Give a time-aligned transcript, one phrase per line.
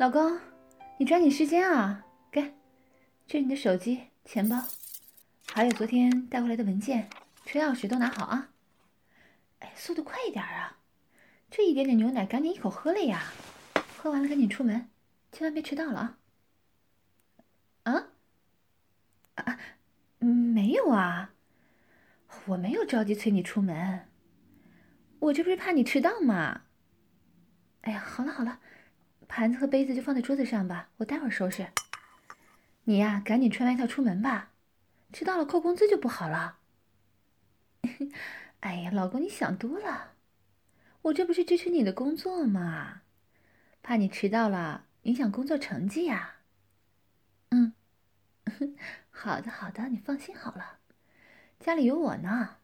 [0.00, 0.40] 老公，
[0.96, 2.06] 你抓紧时间啊！
[2.32, 2.54] 给，
[3.26, 4.56] 这是你的手机、钱包，
[5.48, 7.10] 还有昨天带回来的文件、
[7.44, 8.48] 车钥匙都拿好啊！
[9.58, 10.78] 哎，速度快一点啊！
[11.50, 13.24] 这一点点牛奶，赶紧一口喝了呀！
[13.98, 14.88] 喝完了赶紧出门，
[15.32, 16.16] 千万别迟到了
[17.82, 17.92] 啊！
[19.34, 19.44] 啊？
[19.44, 19.58] 啊？
[20.20, 21.34] 没有啊，
[22.46, 24.08] 我没有着急催你出门，
[25.18, 26.62] 我这不是怕你迟到吗？
[27.82, 28.60] 哎呀，好了好了。
[29.30, 31.68] 盘子和杯子就放在桌子上吧，我待会儿收拾。
[32.82, 34.50] 你呀，赶紧穿外套出门吧，
[35.12, 36.58] 迟到了扣工资就不好了。
[38.58, 40.14] 哎呀，老公，你想多了，
[41.02, 43.02] 我这不是支持你的工作吗？
[43.84, 46.38] 怕你迟到了，影响工作成绩呀。
[47.50, 47.72] 嗯，
[49.10, 50.78] 好的好的，你放心好了，
[51.60, 52.56] 家里有我呢。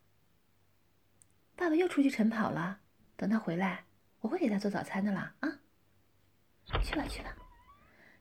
[1.55, 2.81] 爸爸又出去晨跑了，
[3.17, 3.85] 等他回来，
[4.23, 5.37] 我会给他做早餐的啦。
[5.41, 5.61] 啊，
[6.83, 7.37] 去吧去吧，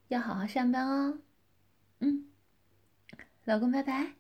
[0.07, 1.19] 要好好上班哦。
[1.99, 2.31] 嗯，
[3.43, 4.13] 老公拜拜。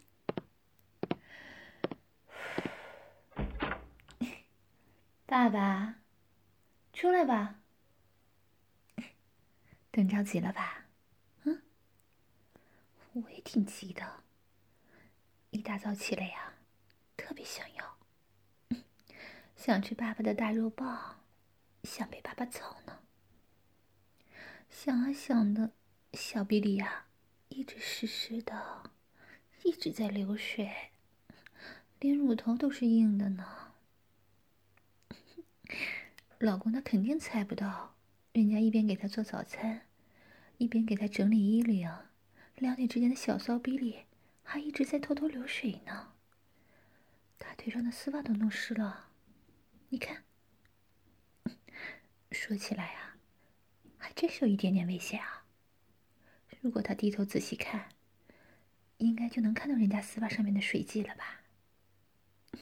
[5.25, 5.95] 爸爸，
[6.93, 7.61] 出来吧。
[9.91, 10.85] 等着急了吧？
[11.43, 11.61] 嗯，
[13.13, 14.23] 我也挺急的。
[15.51, 16.53] 一大早起来呀，
[17.15, 17.97] 特别想要，
[19.55, 21.21] 想吃爸爸的大肉棒，
[21.83, 23.04] 想被爸爸操呢。
[24.77, 25.71] 想啊想的，
[26.13, 27.05] 小比里呀，
[27.47, 28.91] 一直湿湿的，
[29.63, 30.91] 一直在流水，
[31.99, 33.73] 连乳头都是硬的呢。
[36.37, 37.95] 老公他肯定猜不到，
[38.33, 39.87] 人家一边给他做早餐，
[40.57, 41.89] 一边给他整理衣领，
[42.55, 44.03] 两腿之间的小骚逼里
[44.43, 46.11] 还一直在偷偷流水呢。
[47.37, 49.07] 大腿上的丝袜都弄湿了，
[49.87, 50.25] 你看。
[52.29, 53.14] 说起来啊，
[54.05, 55.45] 还真是有一点点危险啊。
[56.61, 57.89] 如果他低头仔细看，
[58.97, 61.41] 应该就能看到人家丝袜上面的水迹了吧？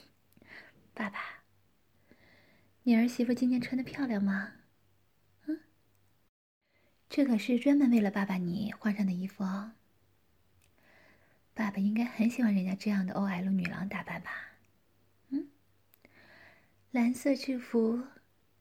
[0.95, 1.43] 爸爸。
[2.83, 4.53] 你儿媳妇今天穿的漂亮吗？
[5.47, 5.59] 嗯，
[7.09, 9.73] 这可是专门为了爸爸你换上的衣服哦。
[11.53, 14.31] 爸爸应该很喜欢人家这样的 OL 女郎打扮吧？
[15.27, 15.49] 嗯，
[16.91, 18.01] 蓝色制服，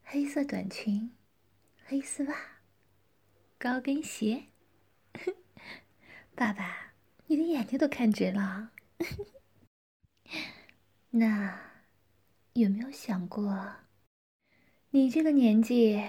[0.02, 1.12] 黑色短裙，
[1.84, 2.51] 黑丝袜，
[3.62, 4.46] 高跟鞋。
[6.34, 6.94] 爸爸，
[7.26, 8.72] 你的眼睛都看直了。
[11.10, 11.60] 那
[12.54, 13.76] 有没有想过？
[14.90, 16.02] 你这个年纪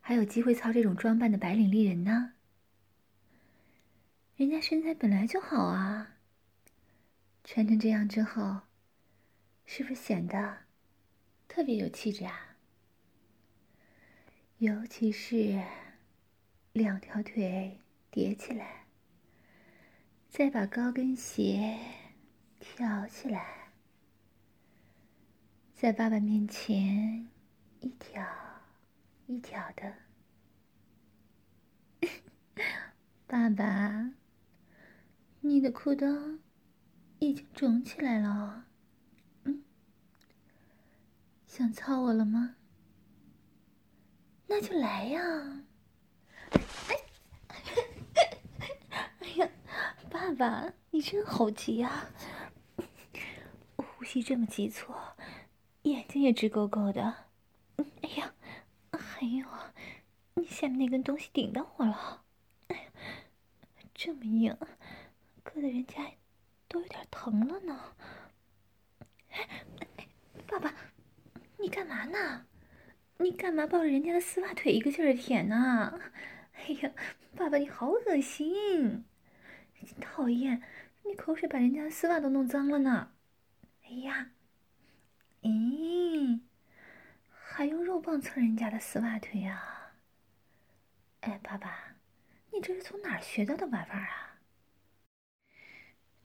[0.00, 2.32] 还有机会操这种装扮的白领丽人呢？
[4.34, 6.16] 人家身材本来就好啊，
[7.44, 8.62] 穿成这样之后，
[9.64, 10.64] 是不是显得
[11.46, 12.56] 特别有气质啊？
[14.58, 15.62] 尤其是
[16.76, 17.80] 两条腿
[18.10, 18.84] 叠起来，
[20.28, 21.78] 再把高跟鞋
[22.60, 23.70] 挑起来，
[25.74, 27.26] 在爸爸面前。
[27.80, 28.22] 一条
[29.26, 29.94] 一条的，
[33.26, 34.12] 爸爸，
[35.40, 36.40] 你的裤裆
[37.20, 38.66] 已经肿起来了，
[39.44, 39.62] 嗯，
[41.46, 42.56] 想操我了吗？
[44.46, 45.62] 那就来呀！
[49.20, 49.48] 哎呀，
[50.26, 52.08] 爸爸，你真好急呀！
[53.76, 54.92] 呼吸这么急促，
[55.82, 57.14] 眼睛也直勾勾的。
[58.02, 58.34] 哎呀，
[58.90, 59.46] 还有，
[60.34, 62.24] 你下面那根东西顶到我了，
[62.66, 62.82] 哎呀，
[63.94, 64.52] 这么硬，
[65.44, 66.14] 硌得人家
[66.66, 67.94] 都有点疼了呢。
[69.30, 69.48] 哎，
[70.48, 70.74] 爸爸，
[71.58, 72.46] 你干嘛呢？
[73.18, 76.00] 你干嘛抱着人家的丝袜腿一个劲儿舔呢？
[76.54, 76.90] 哎呀，
[77.36, 79.04] 爸爸你好恶心，
[80.00, 80.62] 讨厌，
[81.04, 83.12] 你口水把人家的丝袜都弄脏了呢。
[83.84, 84.30] 哎呀，
[85.42, 86.40] 咦。
[87.30, 89.94] 还用肉棒蹭人家的丝袜腿啊？
[91.20, 91.96] 哎，爸爸，
[92.52, 94.40] 你这是从哪儿学到的玩法啊？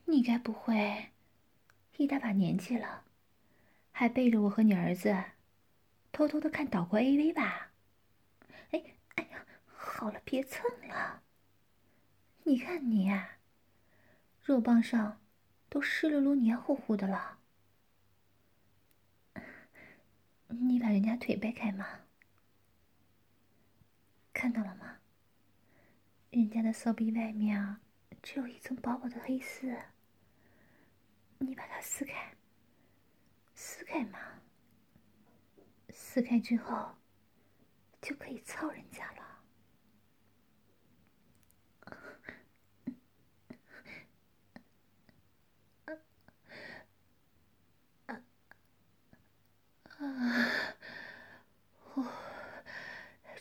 [0.06, 1.12] 你该不会
[1.96, 3.06] 一大把年纪了，
[3.92, 5.16] 还背着我和你儿子
[6.12, 7.72] 偷偷的看岛国 AV 吧？
[8.72, 8.84] 哎，
[9.16, 11.24] 哎呀，好了，别蹭了。
[12.44, 13.38] 你看你呀，
[14.44, 15.22] 肉棒上
[15.70, 17.40] 都湿漉漉、黏糊糊的了。
[20.48, 21.86] 你把人家腿掰开吗？
[24.34, 24.98] 看到了吗？
[26.32, 27.82] 人家的骚逼外面啊，
[28.24, 29.78] 只有一层薄薄的黑丝。
[31.38, 32.36] 你把它撕开，
[33.54, 34.20] 撕开嘛。
[35.90, 36.96] 撕开之后，
[38.02, 39.31] 就可以操人家了。
[50.02, 50.52] 啊！
[51.94, 52.06] 我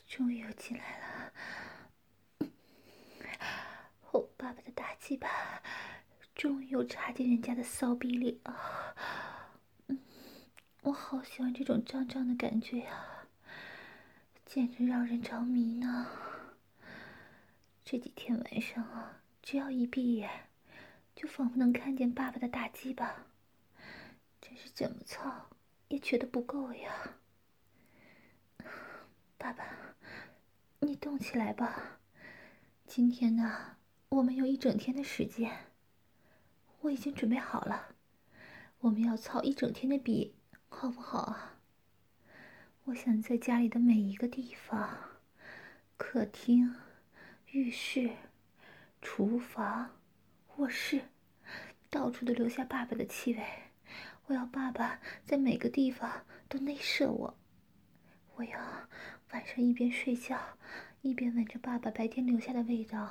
[0.07, 1.33] 终于又进来了。
[4.11, 5.29] 我爸爸的大鸡巴
[6.35, 8.95] 终于又插进人家的骚逼里了。
[10.83, 13.29] 我好喜欢这种胀胀的感觉呀，
[14.45, 16.09] 简直让人着迷呢。
[17.85, 20.49] 这几天晚上啊，只要一闭眼，
[21.15, 23.27] 就仿佛能看见爸爸的大鸡巴，
[24.41, 25.50] 真是怎么操？
[25.91, 27.17] 也觉得不够呀，
[29.37, 29.97] 爸爸，
[30.79, 31.99] 你动起来吧。
[32.87, 33.77] 今天呢，
[34.11, 35.67] 我们有一整天的时间。
[36.83, 37.97] 我已经准备好了，
[38.79, 40.37] 我们要操一整天的笔，
[40.69, 41.59] 好不好啊？
[42.85, 44.97] 我想在家里的每一个地方，
[45.97, 46.73] 客厅、
[47.47, 48.13] 浴室、
[49.03, 49.97] 厨房、
[50.57, 51.03] 卧室，
[51.91, 53.70] 到处都留下爸爸的气味。
[54.31, 57.37] 我要爸爸在每个地方都内射我。
[58.37, 58.61] 我要
[59.33, 60.39] 晚上一边睡觉，
[61.03, 63.11] 一边闻着爸爸白天留下的味道，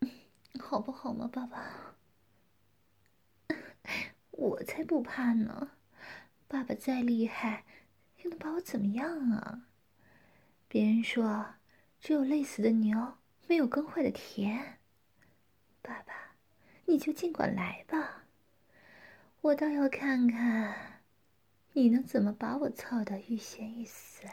[0.58, 1.94] 好不好嘛，爸爸？
[4.30, 5.72] 我才不怕呢！
[6.48, 7.66] 爸爸再厉害，
[8.22, 9.66] 又能把我怎么样啊？
[10.68, 11.56] 别人说，
[12.00, 14.78] 只有累死的牛，没有耕坏的田。
[15.82, 16.32] 爸爸，
[16.86, 18.24] 你就尽管来吧，
[19.48, 21.00] 我倒要看看，
[21.72, 24.26] 你能怎么把我操得欲仙欲死。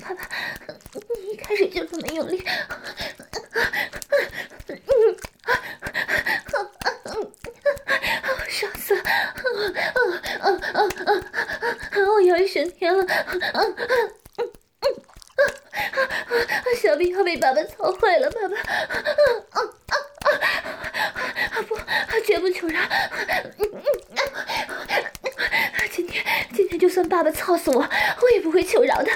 [0.00, 0.26] 爸爸，
[1.14, 2.42] 你一开始就这么用力，
[8.48, 9.02] 爽死了！
[12.14, 13.04] 我要升天了！
[16.82, 18.54] 小臂要被爸爸操坏了，爸爸！
[21.62, 21.76] 不，
[22.20, 22.80] 绝不求饶！
[25.90, 26.24] 今天，
[26.54, 29.10] 今天就算爸爸操死我，我也不会求饶的！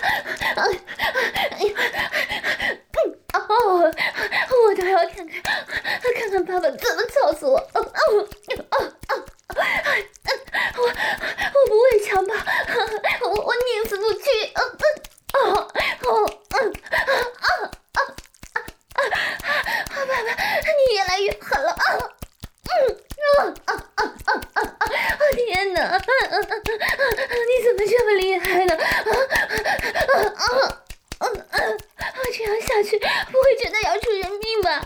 [32.43, 34.81] 这样下去不会真的要出人命吧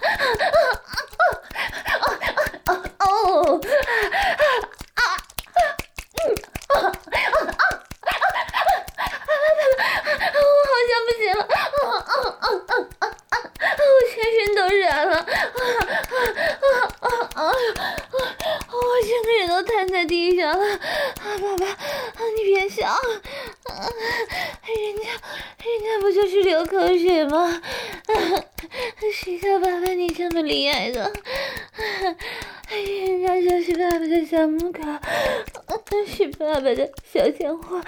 [36.61, 37.81] 爸的小贱货，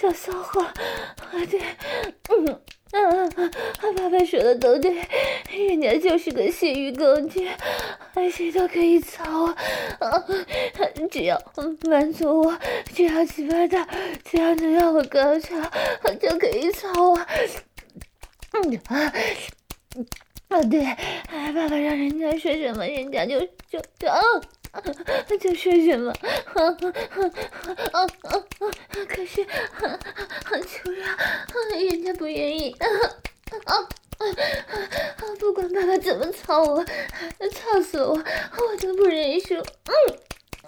[0.00, 0.74] 小骚货，啊
[1.50, 1.60] 对，
[2.28, 2.46] 嗯
[2.92, 3.00] 啊
[3.36, 3.50] 啊，
[3.96, 4.94] 爸爸说的都对，
[5.50, 7.50] 人家就是个泄欲工具，
[8.30, 9.46] 谁都可以操
[9.98, 10.24] 啊，
[11.10, 11.36] 只要
[11.90, 12.58] 满足我，
[12.94, 13.84] 只要鸡巴大，
[14.24, 15.56] 只要能让我高潮，
[16.20, 17.26] 就可以操啊，
[18.52, 19.12] 嗯啊，
[20.48, 20.84] 啊对，
[21.52, 24.08] 爸爸让人家说什么，人家就就就。
[24.08, 24.20] 啊
[25.40, 26.12] 就说什么？
[26.12, 26.62] 啊
[27.90, 28.30] 啊啊
[29.08, 31.04] 可是，求饶，
[31.76, 32.70] 人家不愿意。
[32.78, 32.86] 啊
[33.64, 33.88] 啊啊
[35.40, 39.56] 不管爸爸怎么操我，操死我，我都不认输。
[39.56, 39.92] 嗯，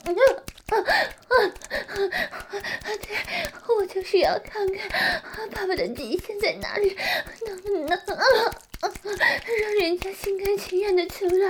[3.77, 6.97] 我就是要看看爸爸的极限在哪里，
[7.47, 7.89] 能不能？
[9.61, 11.49] 让人家心甘情愿的求饶，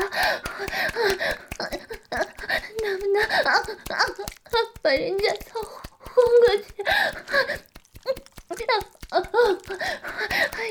[2.83, 3.27] 能不能
[4.83, 5.61] 把人家操
[5.99, 6.15] 昏
[6.47, 6.63] 过去？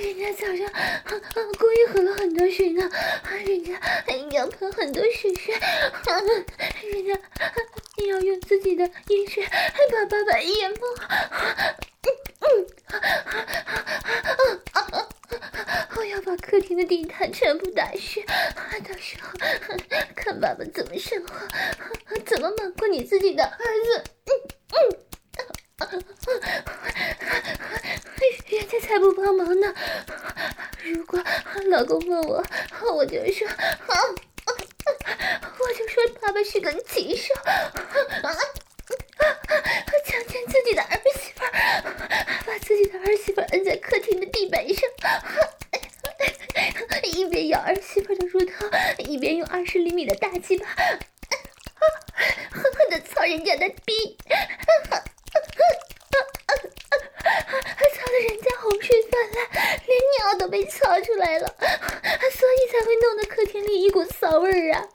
[0.01, 0.57] 人家早上
[1.57, 2.89] 故意喝了很多水呢，
[3.29, 3.79] 人家
[4.31, 5.53] 要喷很多水水，
[6.91, 7.19] 人家
[8.07, 10.77] 要用自己的阴水把爸爸淹没。
[15.95, 19.29] 我要把客厅的地毯全部打湿，到时候
[20.15, 21.35] 看爸爸怎么生活，
[22.25, 24.03] 怎么瞒过你自己的儿子。
[28.47, 29.73] 人家才不帮忙呢！
[30.83, 31.19] 如果
[31.81, 32.45] 老公问我，
[32.93, 33.47] 我就说，
[35.57, 37.33] 我就说爸爸是个禽兽，
[40.05, 41.41] 强奸自己的儿媳妇，
[42.45, 44.87] 把自己的儿媳妇摁在客厅的地板上，
[47.01, 48.67] 一边咬儿媳妇的乳头，
[48.99, 54.15] 一边用二十厘米的大鸡巴狠狠地操人家的逼。
[57.93, 59.35] 操的人家洪水泛滥，
[59.85, 61.50] 连尿都被操出来了，
[62.81, 64.75] 会弄得客厅里一股骚味儿！
[64.75, 64.91] 啊啊！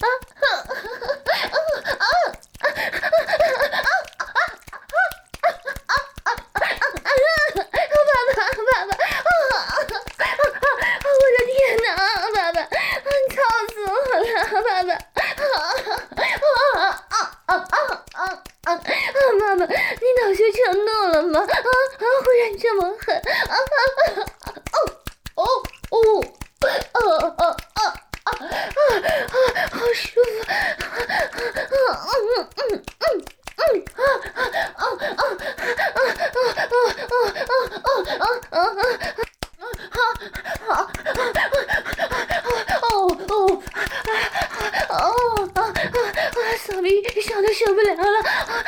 [47.17, 48.63] 逼爽的受不了了，啊啊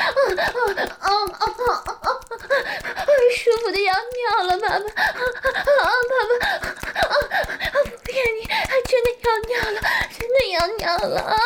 [0.98, 2.10] 啊啊啊啊！
[3.36, 6.32] 舒服的要尿了，爸爸，啊爸爸，
[7.06, 8.46] 啊啊不骗你，
[8.86, 9.78] 真的要尿了，
[10.18, 11.36] 真的要尿了啊！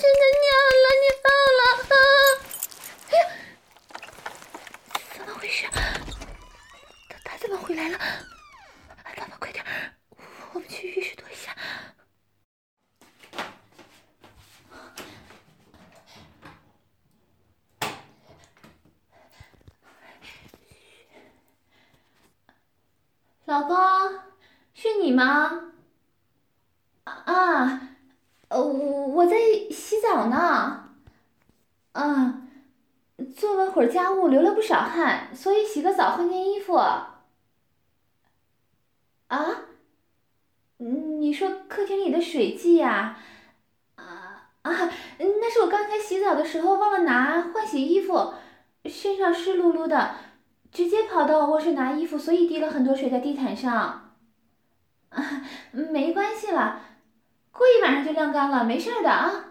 [0.00, 0.48] 真的尿
[0.82, 1.12] 了，尿
[1.58, 1.94] 了啊！
[3.10, 3.20] 哎呀，
[5.14, 5.58] 怎么回事？
[7.08, 7.98] 他他怎么回来了？
[9.16, 9.62] 爸爸快点，
[10.54, 11.54] 我们去浴室躲一下。
[23.46, 23.76] 老公，
[24.74, 25.72] 是你吗？
[27.02, 27.80] 啊，
[28.46, 29.36] 呃，我在
[30.50, 30.84] 洗澡呢。
[31.92, 32.42] 啊，
[33.36, 36.74] 做了会儿家务，流了不少汗，所以洗个澡换件衣服。
[36.74, 37.06] 啊？
[40.78, 43.18] 你说客厅里的水迹呀？
[43.96, 48.34] 啊啊，那是我刚才洗澡的时候忘了拿换洗衣服，
[48.86, 50.14] 身上湿漉漉的。
[50.72, 54.14] 直接跑到卧室拿衣服，所以滴了很多水在地毯上。
[55.08, 56.80] 啊，没关系了，
[57.50, 59.49] 过一晚上就晾干了，没事的啊。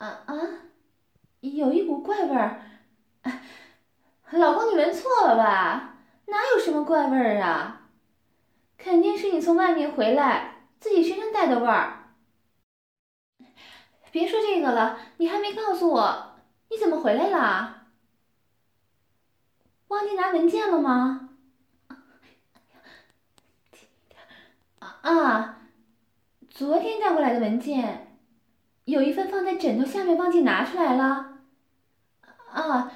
[0.00, 0.34] 啊啊，
[1.40, 2.62] 有一股怪味儿，
[4.32, 5.98] 老公你闻错了吧？
[6.24, 7.82] 哪有什么怪味儿啊？
[8.78, 12.14] 肯定是你从外面回来，自己身上带的味儿。
[14.10, 16.36] 别说这个了，你还没告诉我，
[16.70, 17.88] 你怎么回来了？
[19.88, 21.28] 忘记拿文件了吗？
[24.78, 25.60] 啊，
[26.48, 28.09] 昨天带过来的文件，
[28.90, 31.38] 有一份放在枕头下面，忘记拿出来了。
[32.50, 32.92] 啊，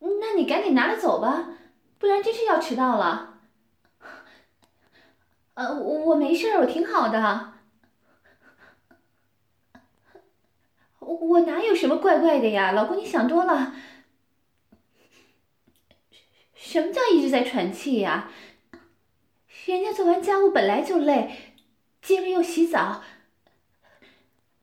[0.00, 1.50] 那你赶紧拿了走吧，
[1.98, 3.38] 不然真是要迟到了。
[5.54, 7.52] 呃，我没事，我挺好的。
[10.98, 13.74] 我哪有什么怪怪的呀，老公你想多了。
[16.54, 18.30] 什么叫一直在喘气呀？
[19.66, 21.54] 人家做完家务本来就累，
[22.02, 23.02] 接着又洗澡，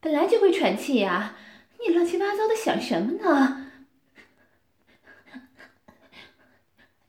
[0.02, 1.38] 本来就会喘气呀，
[1.80, 3.72] 你乱七八糟的想什么呢？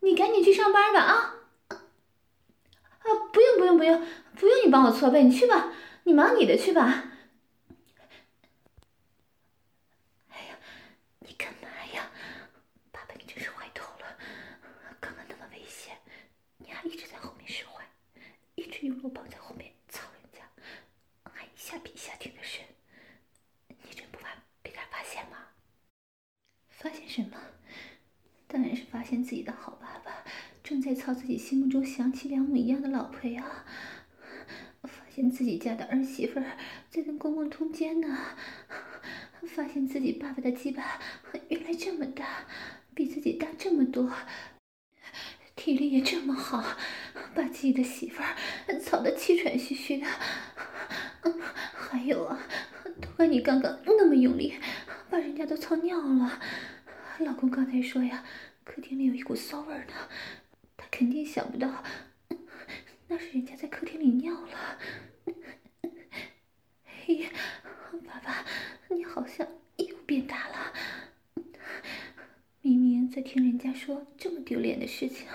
[0.01, 1.35] 你赶紧去上班吧啊！
[1.69, 1.79] 啊，
[3.33, 5.73] 不用不用不用，不用你帮我搓背，你去吧，
[6.05, 7.05] 你忙你的去吧。
[10.29, 10.59] 哎呀，
[11.21, 12.11] 你干嘛呀？
[12.91, 14.19] 爸爸，你真是坏透了！
[15.01, 15.97] 刚刚那么危险，
[16.59, 17.89] 你还一直在后面使坏，
[18.57, 20.41] 一直用我绑在后面操人家，
[21.33, 22.65] 还一下比一下挺得深，
[23.69, 24.31] 你真不怕
[24.63, 25.39] 被他发现吗？
[26.71, 27.37] 发现什么？
[28.47, 30.25] 当然是发现自己的好爸爸
[30.65, 33.45] 正在操自己心目中贤妻良母一样的老婆呀！
[34.85, 36.41] 发现自己家的儿媳妇
[36.89, 38.17] 在跟公公通奸呢！
[39.47, 40.99] 发现自己爸爸的鸡巴
[41.51, 42.47] 原来这么大，
[42.95, 44.11] 比自己大这么多。
[45.55, 46.65] 体力也这么好，
[47.35, 50.07] 把自己的媳妇儿操得气喘吁吁的。
[51.75, 52.39] 还有啊，
[53.03, 54.55] 都怪你刚刚那么用力，
[55.11, 56.41] 把人家都操尿了。
[57.19, 58.25] 老公刚才说呀，
[58.65, 60.09] 客厅里有一股骚味呢，
[60.77, 61.85] 他肯定想不到，
[63.09, 64.79] 那是人家在客厅里尿了。
[67.05, 67.29] 嘿，
[68.07, 68.45] 爸爸，
[68.89, 69.47] 你好像
[69.77, 70.73] 又变大了。
[72.63, 75.27] 明明在听人家说这么丢脸的事情，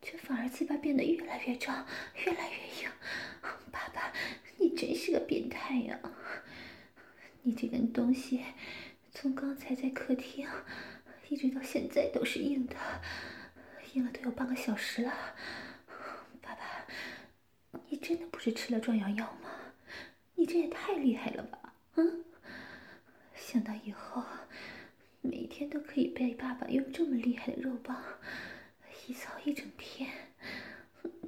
[0.00, 1.86] 却反而鸡巴变得越来越壮，
[2.24, 2.90] 越来越硬。
[3.70, 4.12] 爸爸，
[4.58, 5.98] 你真是个变态呀！
[7.42, 8.42] 你这根东西，
[9.12, 10.46] 从刚才在客厅
[11.30, 12.74] 一直到现在都是硬的，
[13.94, 15.12] 硬了都有半个小时了。
[16.42, 16.86] 爸爸，
[17.88, 19.48] 你真的不是吃了壮阳药吗？
[20.34, 21.72] 你这也太厉害了吧！
[21.94, 22.24] 嗯，
[23.34, 24.24] 想到以后。
[25.22, 28.02] 每天都可以被爸爸用这么厉害的肉棒
[29.06, 30.10] 一操一整天，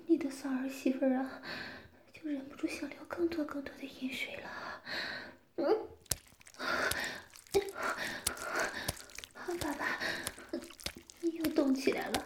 [0.07, 1.43] 你的骚儿媳妇啊，
[2.11, 4.83] 就忍不住想流更多更多的淫水了。
[5.57, 5.89] 嗯，
[9.35, 9.99] 好，爸爸，
[11.21, 12.25] 你又动起来了，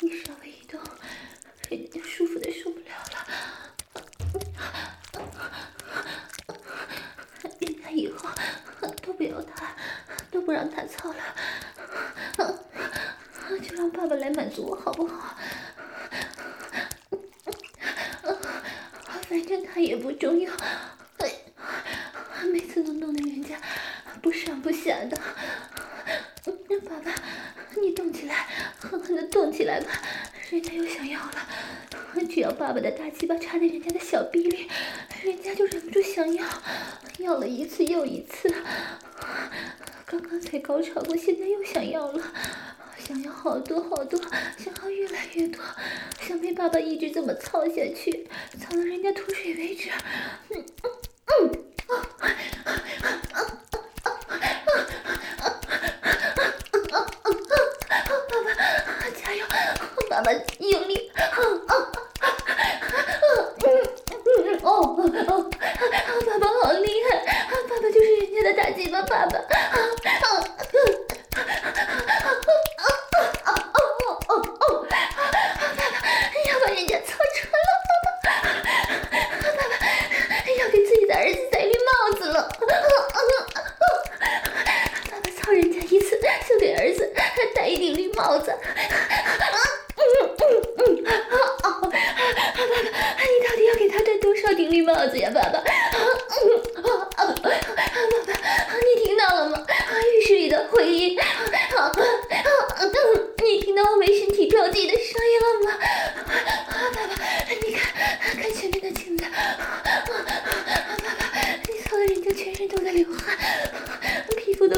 [0.00, 0.80] 你稍微一动，
[1.68, 3.26] 人家就舒服的受不了了。
[7.60, 8.28] 人家以后
[9.02, 9.74] 都不要他。
[10.30, 11.18] 都不让他操了，
[13.60, 15.36] 就让爸爸来满足我好不好？
[19.28, 20.50] 反正他也不重要，
[22.50, 23.60] 每次都弄得人家
[24.22, 25.20] 不上不下的。
[26.92, 27.14] 爸爸，
[27.80, 28.46] 你动起来，
[28.78, 29.90] 狠狠的动起来吧，
[30.50, 31.32] 人家又想要了，
[32.28, 34.68] 只要爸爸的大鸡巴插在人家的小逼里，
[35.22, 36.44] 人家就忍不住想要，
[37.18, 38.54] 要了一次又一次，
[40.04, 42.22] 刚刚才高潮过，现在又想要了，
[42.98, 44.20] 想要好多好多，
[44.58, 45.64] 想要越来越多，
[46.20, 48.28] 想被爸爸一直这么操下去，
[48.60, 49.88] 操到人家吐水为止，
[50.50, 50.62] 嗯。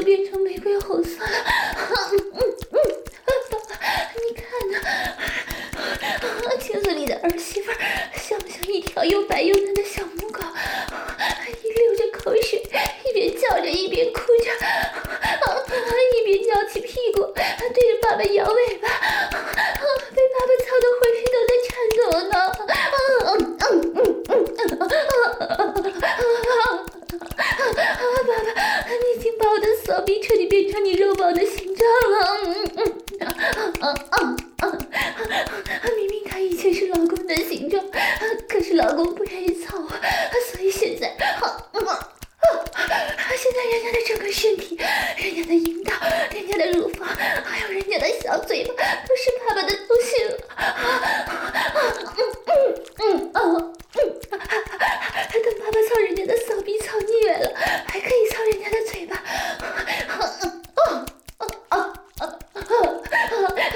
[0.05, 1.54] 变成玫瑰红色了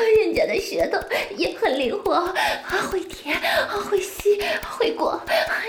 [0.04, 1.00] 人家的舌头
[1.38, 2.34] 也很灵活。
[2.92, 3.40] 会舔
[3.90, 4.42] 会吸
[4.78, 5.22] 会裹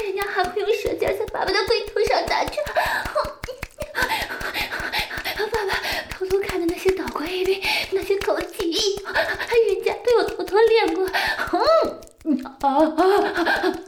[0.05, 2.57] 人家还会用舌尖在爸爸的龟头上打转
[5.51, 5.73] 爸爸
[6.11, 11.07] 偷偷看的那些岛国 AV，那些口技人家都有偷偷练过。
[11.49, 11.59] 哼
[12.45, 12.67] 啊啊
[12.97, 13.03] 啊
[13.63, 13.80] 啊。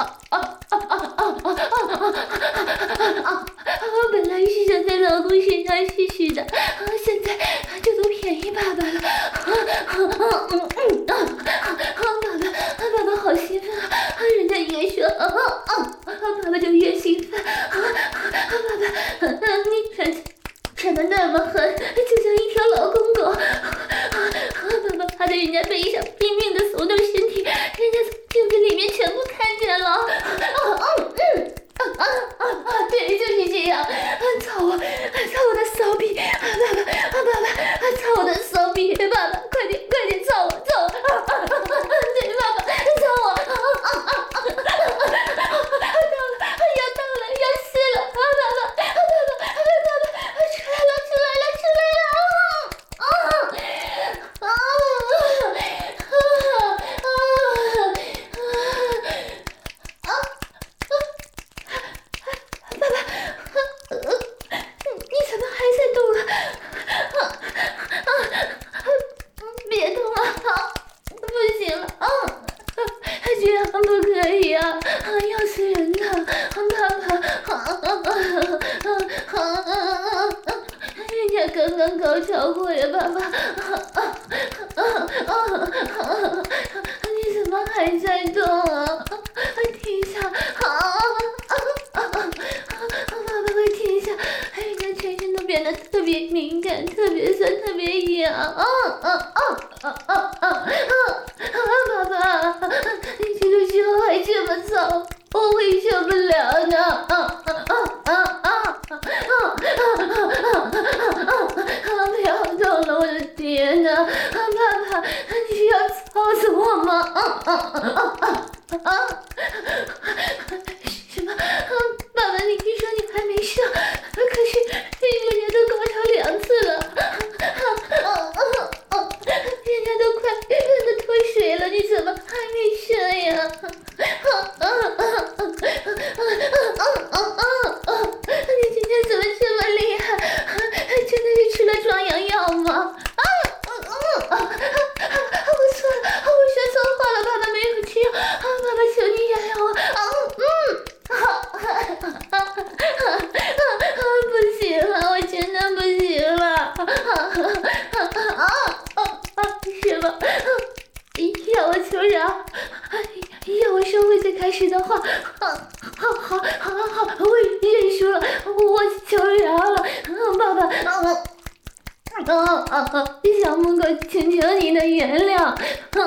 [175.93, 175.99] 嗯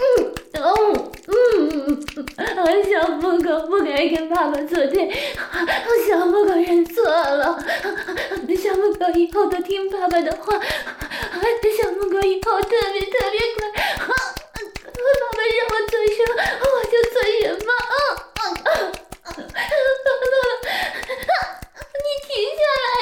[0.00, 0.62] 嗯嗯
[1.26, 5.10] 嗯，小母狗不该跟爸爸作对，
[6.08, 7.58] 小母狗认错了。
[8.56, 13.68] 小母狗以后都听爸爸的话，小母狗以后特别特别乖。
[13.70, 17.68] 爸爸让我做什么，我就做什么。
[18.36, 18.68] 嗯嗯
[19.24, 19.32] 嗯，
[20.04, 20.34] 爸爸，
[22.04, 22.94] 你停下来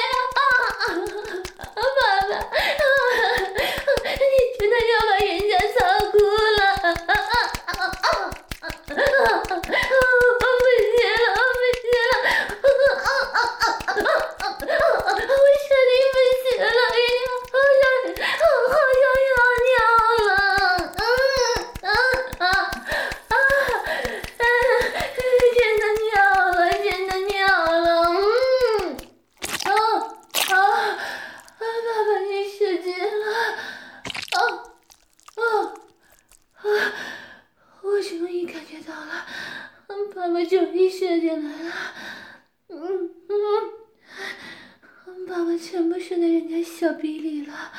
[45.61, 47.73] 全部射在人家小臂里了，啊，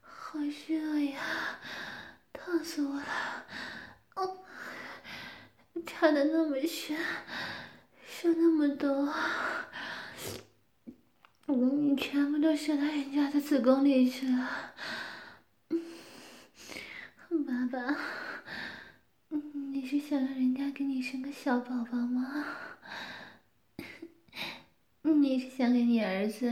[0.00, 1.20] 好热呀，
[2.32, 3.46] 烫死我了！
[4.16, 4.44] 哦，
[5.86, 6.96] 插的那么深，
[8.04, 9.14] 射那么多，
[11.46, 14.74] 嗯，全部都射到人家的子宫里去了。
[17.46, 17.96] 爸爸，
[19.28, 22.44] 你是想让人家给你生个小宝宝吗？
[25.02, 26.46] 你是想给你儿子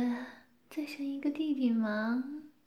[0.71, 2.25] 再生一个弟弟吗？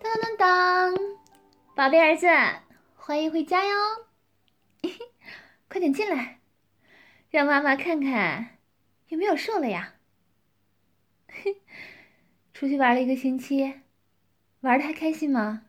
[0.00, 0.94] 当当当，
[1.74, 2.28] 宝贝儿子，
[2.94, 3.74] 欢迎回家哟！
[5.68, 6.38] 快点进来，
[7.30, 8.58] 让妈妈看看
[9.08, 9.94] 有没有瘦了呀？
[12.54, 13.74] 出去玩了一个星期，
[14.60, 15.64] 玩的还开心吗？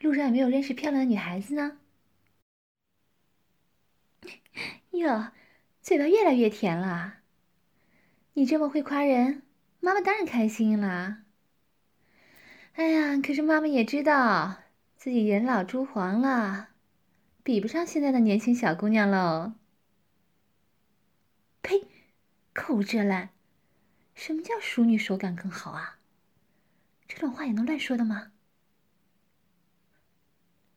[0.00, 1.78] 路上有没有认识漂亮的女孩子呢？
[4.92, 5.32] 哟，
[5.82, 7.18] 嘴巴越来越甜了。
[8.34, 9.42] 你这么会夸人，
[9.80, 11.24] 妈妈当然开心了。
[12.74, 14.58] 哎呀，可是妈妈也知道
[14.96, 16.68] 自己人老珠黄了，
[17.42, 19.54] 比不上现在的年轻小姑娘喽。
[21.62, 21.88] 呸，
[22.52, 23.30] 口无遮拦！
[24.18, 26.00] 什么叫淑女手感更好啊？
[27.06, 28.32] 这种话也能乱说的吗？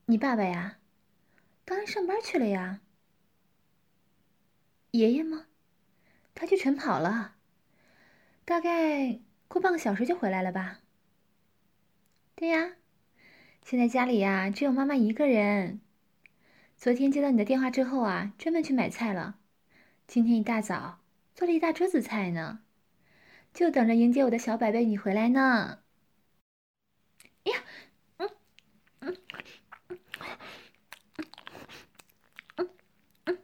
[0.06, 0.78] 你爸爸呀，
[1.66, 2.82] 当然上班去了呀。
[4.92, 5.48] 爷爷吗？
[6.36, 7.34] 他去晨跑了，
[8.46, 10.82] 大概过半个小时就回来了吧。
[12.36, 12.74] 对呀，
[13.66, 15.82] 现在家里呀只有妈妈一个人。
[16.78, 19.40] 昨天接到你的电话之后啊，专门去买菜了。
[20.06, 21.00] 今天一大早
[21.34, 22.62] 做了一大桌子菜呢，
[23.54, 25.84] 就等着迎接我的小宝贝你回来呢。
[27.44, 27.64] 哎呀，
[28.18, 28.30] 嗯
[29.00, 29.18] 嗯
[29.88, 30.00] 嗯
[32.56, 32.70] 嗯
[33.26, 33.40] 嗯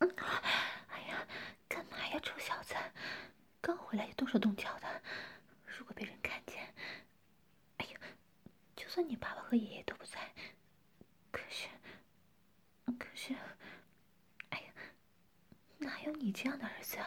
[0.00, 0.14] 嗯，
[0.88, 1.26] 哎呀，
[1.68, 2.74] 干嘛呀，臭小子！
[3.60, 5.02] 刚回来就动手动脚的，
[5.66, 6.74] 如果被人看见，
[7.78, 8.00] 哎呀，
[8.74, 10.18] 就算你爸爸和爷爷都不在，
[11.30, 11.68] 可是，
[12.98, 13.34] 可是，
[14.50, 14.72] 哎呀，
[15.78, 16.12] 哪有
[16.82, 16.98] 儿子？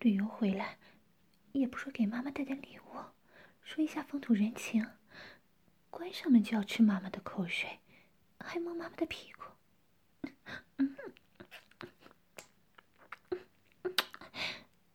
[0.00, 0.76] 旅游回来，
[1.52, 3.04] 也不说给妈妈带点礼物，
[3.62, 4.86] 说一下风土人情，
[5.88, 7.80] 关上门就要吃妈妈的口水，
[8.38, 9.44] 还摸妈妈的屁股。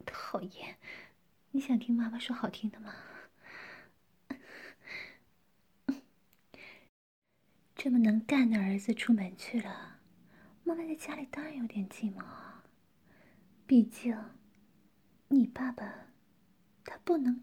[0.05, 0.78] 讨厌！
[1.51, 2.93] 你想听妈妈说好听的吗？
[7.76, 9.99] 这么能干的儿子出门去了，
[10.63, 12.24] 妈妈在家里当然有点寂寞。
[13.68, 14.16] 毕竟，
[15.28, 15.91] 你爸爸
[16.84, 17.41] 他不能